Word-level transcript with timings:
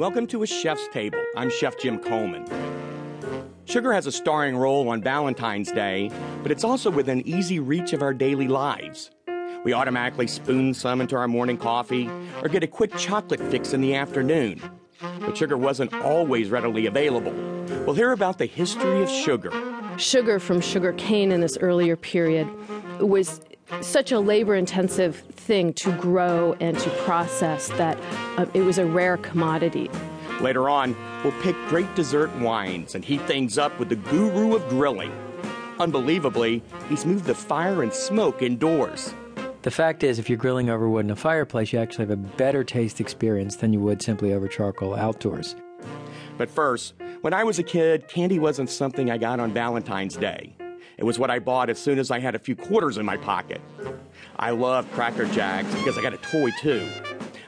Welcome 0.00 0.26
to 0.28 0.42
A 0.42 0.46
Chef's 0.46 0.88
Table. 0.88 1.22
I'm 1.36 1.50
Chef 1.50 1.78
Jim 1.78 1.98
Coleman. 1.98 2.46
Sugar 3.66 3.92
has 3.92 4.06
a 4.06 4.12
starring 4.12 4.56
role 4.56 4.88
on 4.88 5.02
Valentine's 5.02 5.70
Day, 5.70 6.10
but 6.42 6.50
it's 6.50 6.64
also 6.64 6.90
within 6.90 7.20
easy 7.28 7.60
reach 7.60 7.92
of 7.92 8.00
our 8.00 8.14
daily 8.14 8.48
lives. 8.48 9.10
We 9.62 9.74
automatically 9.74 10.26
spoon 10.26 10.72
some 10.72 11.02
into 11.02 11.16
our 11.16 11.28
morning 11.28 11.58
coffee 11.58 12.08
or 12.42 12.48
get 12.48 12.62
a 12.62 12.66
quick 12.66 12.96
chocolate 12.96 13.40
fix 13.50 13.74
in 13.74 13.82
the 13.82 13.94
afternoon. 13.94 14.62
But 15.20 15.36
sugar 15.36 15.58
wasn't 15.58 15.92
always 15.92 16.48
readily 16.48 16.86
available. 16.86 17.34
We'll 17.84 17.94
hear 17.94 18.12
about 18.12 18.38
the 18.38 18.46
history 18.46 19.02
of 19.02 19.10
sugar. 19.10 19.52
Sugar 19.98 20.40
from 20.40 20.62
sugar 20.62 20.94
cane 20.94 21.30
in 21.30 21.42
this 21.42 21.58
earlier 21.58 21.96
period 21.96 22.48
was 23.00 23.42
such 23.80 24.12
a 24.12 24.20
labor 24.20 24.54
intensive 24.54 25.16
thing 25.16 25.72
to 25.74 25.92
grow 25.92 26.54
and 26.60 26.78
to 26.78 26.90
process 27.04 27.68
that 27.70 27.98
uh, 28.36 28.46
it 28.54 28.62
was 28.62 28.78
a 28.78 28.86
rare 28.86 29.16
commodity. 29.16 29.90
Later 30.40 30.68
on, 30.68 30.96
we'll 31.22 31.40
pick 31.42 31.56
great 31.68 31.94
dessert 31.94 32.34
wines 32.36 32.94
and 32.94 33.04
heat 33.04 33.20
things 33.22 33.58
up 33.58 33.78
with 33.78 33.88
the 33.88 33.96
guru 33.96 34.54
of 34.54 34.68
grilling. 34.68 35.12
Unbelievably, 35.78 36.62
he's 36.88 37.04
moved 37.06 37.24
the 37.24 37.34
fire 37.34 37.82
and 37.82 37.92
smoke 37.92 38.42
indoors. 38.42 39.14
The 39.62 39.70
fact 39.70 40.02
is, 40.02 40.18
if 40.18 40.30
you're 40.30 40.38
grilling 40.38 40.70
over 40.70 40.88
wood 40.88 41.04
in 41.04 41.10
a 41.10 41.16
fireplace, 41.16 41.72
you 41.72 41.78
actually 41.78 42.06
have 42.06 42.10
a 42.10 42.16
better 42.16 42.64
taste 42.64 43.00
experience 43.00 43.56
than 43.56 43.74
you 43.74 43.80
would 43.80 44.00
simply 44.00 44.32
over 44.32 44.48
charcoal 44.48 44.94
outdoors. 44.94 45.54
But 46.38 46.48
first, 46.48 46.94
when 47.20 47.34
I 47.34 47.44
was 47.44 47.58
a 47.58 47.62
kid, 47.62 48.08
candy 48.08 48.38
wasn't 48.38 48.70
something 48.70 49.10
I 49.10 49.18
got 49.18 49.40
on 49.40 49.52
Valentine's 49.52 50.16
Day. 50.16 50.56
It 51.00 51.04
was 51.04 51.18
what 51.18 51.30
I 51.30 51.38
bought 51.38 51.70
as 51.70 51.78
soon 51.78 51.98
as 51.98 52.10
I 52.10 52.18
had 52.18 52.34
a 52.34 52.38
few 52.38 52.54
quarters 52.54 52.98
in 52.98 53.06
my 53.06 53.16
pocket. 53.16 53.62
I 54.38 54.50
loved 54.50 54.92
Cracker 54.92 55.24
Jacks 55.24 55.74
because 55.76 55.96
I 55.96 56.02
got 56.02 56.12
a 56.12 56.18
toy 56.18 56.50
too. 56.60 56.86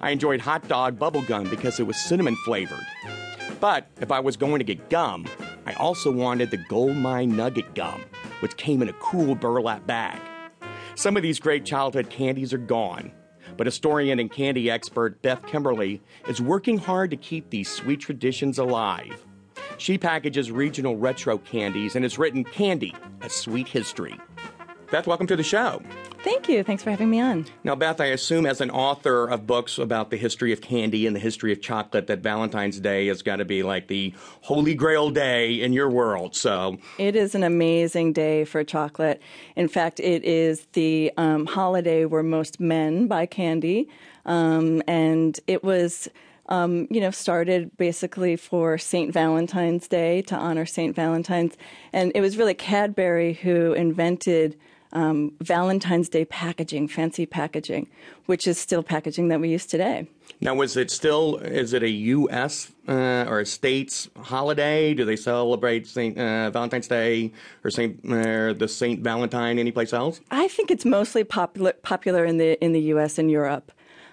I 0.00 0.10
enjoyed 0.10 0.40
hot 0.40 0.68
dog 0.68 1.00
bubble 1.00 1.22
gum 1.22 1.50
because 1.50 1.80
it 1.80 1.82
was 1.82 1.96
cinnamon 1.96 2.36
flavored. 2.44 2.86
But 3.58 3.88
if 4.00 4.12
I 4.12 4.20
was 4.20 4.36
going 4.36 4.60
to 4.60 4.64
get 4.64 4.88
gum, 4.88 5.26
I 5.66 5.72
also 5.72 6.12
wanted 6.12 6.52
the 6.52 6.64
Gold 6.68 6.96
Mine 6.96 7.36
Nugget 7.36 7.74
gum, 7.74 8.04
which 8.38 8.56
came 8.56 8.82
in 8.82 8.88
a 8.88 8.94
cool 8.94 9.34
burlap 9.34 9.84
bag. 9.84 10.20
Some 10.94 11.16
of 11.16 11.24
these 11.24 11.40
great 11.40 11.64
childhood 11.64 12.08
candies 12.08 12.52
are 12.54 12.58
gone, 12.58 13.10
but 13.56 13.66
historian 13.66 14.20
and 14.20 14.30
candy 14.30 14.70
expert 14.70 15.20
Beth 15.22 15.42
Kimmerle 15.42 16.00
is 16.28 16.40
working 16.40 16.78
hard 16.78 17.10
to 17.10 17.16
keep 17.16 17.50
these 17.50 17.68
sweet 17.68 17.98
traditions 17.98 18.58
alive. 18.60 19.26
She 19.80 19.96
packages 19.96 20.52
regional 20.52 20.98
retro 20.98 21.38
candies 21.38 21.96
and 21.96 22.04
has 22.04 22.18
written 22.18 22.44
Candy, 22.44 22.94
a 23.22 23.30
Sweet 23.30 23.66
History. 23.66 24.14
Beth, 24.90 25.06
welcome 25.06 25.26
to 25.26 25.36
the 25.36 25.42
show. 25.42 25.80
Thank 26.22 26.50
you. 26.50 26.62
Thanks 26.62 26.82
for 26.82 26.90
having 26.90 27.08
me 27.08 27.18
on. 27.18 27.46
Now, 27.64 27.76
Beth, 27.76 27.98
I 27.98 28.06
assume 28.06 28.44
as 28.44 28.60
an 28.60 28.70
author 28.70 29.26
of 29.26 29.46
books 29.46 29.78
about 29.78 30.10
the 30.10 30.18
history 30.18 30.52
of 30.52 30.60
candy 30.60 31.06
and 31.06 31.16
the 31.16 31.20
history 31.20 31.50
of 31.50 31.62
chocolate, 31.62 32.08
that 32.08 32.18
Valentine's 32.18 32.78
Day 32.78 33.06
has 33.06 33.22
got 33.22 33.36
to 33.36 33.46
be 33.46 33.62
like 33.62 33.88
the 33.88 34.12
holy 34.42 34.74
grail 34.74 35.08
day 35.08 35.54
in 35.54 35.72
your 35.72 35.88
world. 35.88 36.36
So 36.36 36.76
it 36.98 37.16
is 37.16 37.34
an 37.34 37.42
amazing 37.42 38.12
day 38.12 38.44
for 38.44 38.62
chocolate. 38.62 39.22
In 39.56 39.66
fact, 39.66 39.98
it 39.98 40.22
is 40.24 40.66
the 40.74 41.10
um, 41.16 41.46
holiday 41.46 42.04
where 42.04 42.22
most 42.22 42.60
men 42.60 43.06
buy 43.06 43.24
candy, 43.24 43.88
um, 44.26 44.82
and 44.86 45.40
it 45.46 45.64
was 45.64 46.06
um, 46.50 46.88
you 46.90 47.00
know, 47.00 47.10
started 47.10 47.76
basically 47.76 48.36
for 48.36 48.76
St. 48.76 49.12
Valentine's 49.12 49.88
Day 49.88 50.22
to 50.22 50.34
honor 50.34 50.66
St. 50.66 50.94
Valentine's. 50.94 51.56
And 51.92 52.12
it 52.14 52.20
was 52.20 52.36
really 52.36 52.54
Cadbury 52.54 53.34
who 53.34 53.72
invented 53.72 54.56
um, 54.92 55.32
Valentine's 55.40 56.08
Day 56.08 56.24
packaging, 56.24 56.88
fancy 56.88 57.24
packaging, 57.24 57.88
which 58.26 58.48
is 58.48 58.58
still 58.58 58.82
packaging 58.82 59.28
that 59.28 59.40
we 59.40 59.50
use 59.50 59.64
today. 59.64 60.08
Now, 60.40 60.54
was 60.54 60.76
it 60.76 60.90
still, 60.90 61.36
is 61.36 61.72
it 61.72 61.84
a 61.84 61.88
U.S. 61.88 62.72
Uh, 62.88 63.24
or 63.28 63.40
a 63.40 63.46
state's 63.46 64.08
holiday? 64.16 64.94
Do 64.94 65.04
they 65.04 65.14
celebrate 65.14 65.86
St. 65.86 66.18
Uh, 66.18 66.50
Valentine's 66.50 66.88
Day 66.88 67.32
or 67.62 67.70
St. 67.70 68.00
Uh, 68.04 68.52
the 68.54 68.66
St. 68.66 69.00
Valentine 69.00 69.58
anyplace 69.58 69.92
else? 69.92 70.20
I 70.30 70.48
think 70.48 70.72
it's 70.72 70.84
mostly 70.84 71.22
popular, 71.22 71.74
popular 71.74 72.24
in 72.24 72.38
the, 72.38 72.62
in 72.64 72.72
the 72.72 72.80
U.S. 72.94 73.18
and 73.18 73.30
Europe. 73.30 73.70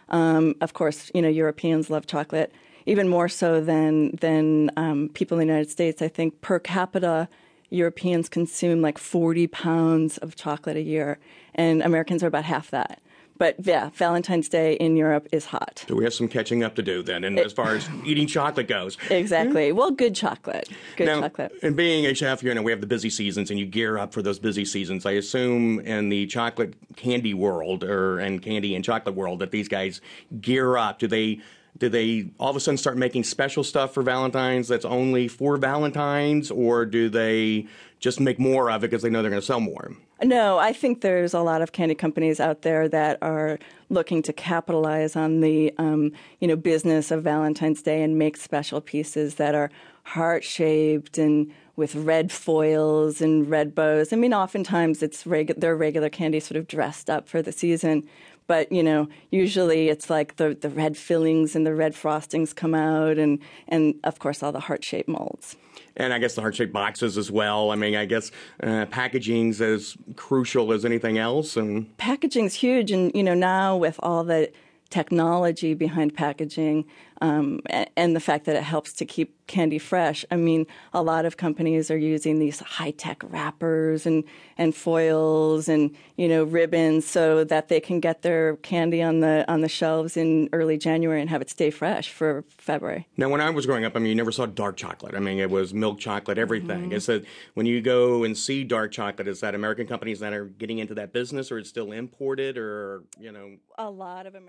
Um, 0.10 0.56
of 0.62 0.74
course, 0.74 1.12
you 1.14 1.22
know 1.22 1.30
Europeans 1.30 1.90
love 1.90 2.08
chocolate 2.08 2.54
even 2.88 3.10
more 3.10 3.28
so 3.30 3.62
than 3.62 4.16
than 4.16 4.72
um, 4.78 5.10
people 5.14 5.38
in 5.38 5.48
the 5.48 5.54
United 5.54 5.70
States. 5.70 6.02
I 6.02 6.08
think 6.08 6.42
per 6.42 6.58
capita, 6.58 7.28
Europeans 7.70 8.30
consume 8.30 8.82
like 8.82 8.98
40 8.98 9.48
pounds 9.48 10.18
of 10.20 10.36
chocolate 10.36 10.78
a 10.78 10.82
year, 10.82 11.20
and 11.54 11.84
Americans 11.84 12.24
are 12.24 12.28
about 12.28 12.46
half 12.46 12.72
that. 12.72 13.02
But 13.38 13.56
yeah, 13.64 13.90
Valentine's 13.94 14.50
Day 14.50 14.74
in 14.74 14.96
Europe 14.96 15.28
is 15.32 15.46
hot. 15.46 15.86
So 15.88 15.96
we 15.96 16.04
have 16.04 16.14
some 16.14 16.28
catching 16.28 16.64
up 16.64 16.76
to 16.76 16.82
do 16.82 17.04
then, 17.04 17.24
and 17.24 17.40
as 17.40 17.54
far 17.54 17.76
as 17.76 17.88
eating 18.06 18.28
chocolate 18.28 18.68
goes. 18.68 18.98
Exactly. 19.10 19.72
Well, 19.72 19.92
good 19.92 20.16
chocolate. 20.16 20.70
Good 20.96 21.06
now, 21.06 21.22
chocolate. 21.22 21.54
And 21.62 21.76
being 21.76 22.06
a 22.06 22.14
chef, 22.14 22.44
you 22.44 22.54
know, 22.54 22.62
we 22.62 22.72
have 22.72 22.82
the 22.82 22.88
busy 22.88 23.10
seasons, 23.10 23.50
and 23.50 23.60
you 23.60 23.66
gear 23.66 23.98
up 23.98 24.14
for 24.14 24.22
those 24.22 24.40
busy 24.40 24.66
seasons. 24.66 25.06
I 25.06 25.12
assume 25.12 25.80
in 25.82 26.10
the 26.10 26.26
chocolate 26.28 26.74
candy 26.96 27.34
world, 27.34 27.84
or 27.84 28.20
and 28.20 28.42
candy 28.42 28.76
and 28.76 28.84
chocolate 28.84 29.16
world, 29.16 29.40
that 29.40 29.52
these 29.52 29.68
guys 29.68 30.02
gear 30.42 30.78
up. 30.78 31.00
Do 31.00 31.08
they? 31.08 31.40
Do 31.78 31.90
they 31.90 32.30
all 32.40 32.50
of 32.50 32.56
a 32.56 32.60
sudden 32.60 32.78
start 32.78 32.98
making 32.98 33.24
special 33.24 33.64
stuff 33.64 33.94
for 33.94 34.04
Valentine's 34.04 34.68
that's 34.68 34.86
only 34.86 35.28
for 35.28 35.58
Valentine's, 35.58 36.52
or 36.52 36.86
do 36.86 37.10
they 37.10 37.68
just 38.00 38.20
make 38.20 38.40
more 38.40 38.70
of 38.70 38.84
it 38.84 38.90
because 38.92 39.02
they 39.02 39.10
know 39.10 39.22
they're 39.22 39.32
going 39.32 39.42
to 39.42 39.46
sell 39.46 39.60
more? 39.60 39.92
No, 40.24 40.58
I 40.58 40.74
think 40.74 41.02
there's 41.02 41.34
a 41.34 41.42
lot 41.42 41.62
of 41.62 41.72
candy 41.72 41.94
companies 41.94 42.40
out 42.40 42.64
there 42.64 42.88
that 42.90 43.20
are 43.22 43.60
looking 43.90 44.24
to 44.24 44.34
capitalize 44.34 45.16
on 45.16 45.42
the 45.42 45.74
um, 45.78 46.12
you 46.40 46.48
know 46.48 46.56
business 46.56 47.12
of 47.12 47.24
Valentine's 47.24 47.82
Day 47.82 48.02
and 48.02 48.18
make 48.18 48.38
special 48.38 48.82
pieces 48.82 49.36
that 49.36 49.54
are 49.54 49.70
heart 50.04 50.44
shaped 50.44 51.18
and 51.18 51.52
with 51.76 51.94
red 51.94 52.32
foils 52.32 53.22
and 53.22 53.50
red 53.50 53.76
bows. 53.76 54.12
I 54.12 54.16
mean, 54.16 54.34
oftentimes 54.34 55.04
it's 55.04 55.28
reg- 55.28 55.60
their 55.60 55.76
regular 55.76 56.10
candy 56.10 56.40
sort 56.40 56.58
of 56.58 56.68
dressed 56.68 57.10
up 57.10 57.30
for 57.30 57.44
the 57.44 57.52
season, 57.52 58.08
but 58.48 58.72
you 58.72 58.82
know, 58.82 59.08
usually 59.30 59.90
it's 59.90 60.10
like 60.10 60.38
the 60.38 60.58
the 60.60 60.70
red 60.70 60.98
fillings 60.98 61.56
and 61.56 61.66
the 61.66 61.76
red 61.76 61.94
frostings 61.94 62.56
come 62.56 62.74
out, 62.74 63.18
and 63.18 63.40
and 63.68 63.96
of 64.04 64.20
course 64.20 64.42
all 64.42 64.52
the 64.52 64.62
heart 64.62 64.84
shaped 64.84 65.10
molds 65.10 65.56
and 65.98 66.14
I 66.14 66.20
guess 66.20 66.36
the 66.36 66.42
heart 66.42 66.56
shaped 66.56 66.74
boxes 66.74 67.18
as 67.18 67.32
well. 67.32 67.72
I 67.72 67.76
mean, 67.76 67.96
I 67.96 68.06
guess 68.06 68.32
uh, 68.64 68.86
packaging's 68.86 69.60
as 69.62 69.98
crucial 70.16 70.72
as 70.72 70.86
anything 70.86 71.18
else. 71.18 71.58
And 71.58 71.96
packaging's 71.98 72.54
huge, 72.54 72.92
and 72.92 73.12
you 73.14 73.24
know 73.24 73.34
now 73.34 73.76
with 73.76 74.00
all 74.02 74.24
the 74.24 74.52
technology 74.88 75.74
behind 75.74 76.14
packaging 76.16 76.86
um, 77.22 77.62
and 77.96 78.16
the 78.16 78.20
fact 78.20 78.46
that 78.46 78.56
it 78.56 78.64
helps 78.64 78.94
to 78.94 79.06
keep 79.06 79.34
candy 79.48 79.80
fresh. 79.80 80.26
I 80.30 80.36
mean, 80.36 80.68
a 80.94 81.02
lot 81.02 81.26
of 81.26 81.38
companies 81.38 81.90
are 81.90 81.98
using 81.98 82.40
these 82.40 82.60
high 82.60 82.92
tech 82.92 83.22
wrappers 83.24 84.06
and, 84.06 84.24
and 84.58 84.76
foils 84.76 85.70
and 85.70 85.96
you 86.18 86.28
know 86.28 86.44
ribbons 86.44 87.08
so 87.08 87.44
that 87.46 87.70
they 87.70 87.80
can 87.80 88.00
get 88.00 88.22
their 88.22 88.58
candy 88.58 89.02
on 89.02 89.22
the 89.22 89.46
on 89.48 89.62
the 89.62 89.70
shelves 89.70 90.18
in 90.18 90.50
early 90.52 90.78
January 90.78 91.22
and 91.22 91.30
have 91.30 91.42
it 91.42 91.50
stay 91.50 91.70
fresh 91.72 92.10
for 92.10 92.44
February. 92.58 93.08
Now, 93.18 93.30
when 93.30 93.42
I 93.42 93.50
was 93.50 93.66
growing 93.66 93.86
up, 93.86 93.96
I 93.96 94.00
mean, 94.00 94.10
you 94.10 94.16
never 94.16 94.32
saw 94.32 94.46
dark 94.46 94.78
chocolate. 94.78 95.16
I 95.16 95.20
mean, 95.20 95.40
it 95.40 95.50
was 95.50 95.74
milk 95.74 96.00
chocolate, 96.00 96.38
everything. 96.38 96.86
Mm-hmm. 96.86 96.94
Is 96.94 97.06
that 97.08 97.26
when 97.54 97.66
you 97.66 97.82
go 97.82 98.24
and 98.24 98.38
see 98.38 98.64
dark 98.64 98.92
chocolate, 98.92 99.28
is 99.28 99.40
that 99.40 99.56
American 99.56 99.88
companies 99.88 100.20
that 100.20 100.34
are 100.34 100.46
getting 100.46 100.80
into 100.80 100.94
that 100.96 101.14
business, 101.14 101.52
or 101.52 101.58
it's 101.58 101.70
still 101.70 101.92
imported, 101.92 102.58
or 102.58 103.04
you 103.20 103.32
know, 103.32 103.56
a 103.78 103.90
lot 103.90 104.26
of 104.26 104.36
American 104.36 104.38